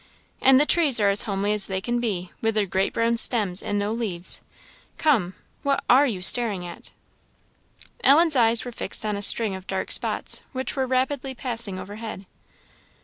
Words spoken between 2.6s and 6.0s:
great brown stems and no leaves. Come! what